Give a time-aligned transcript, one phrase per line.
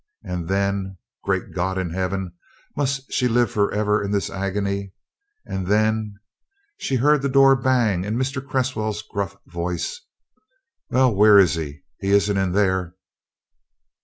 [0.23, 2.33] And then great God in heaven!
[2.75, 4.93] must she live forever in this agony?
[5.45, 6.15] and then,
[6.79, 8.43] she heard the door bang and Mr.
[8.43, 10.01] Cresswell's gruff voice
[10.89, 11.83] "Well, where is he?
[11.99, 12.95] he isn't in there!"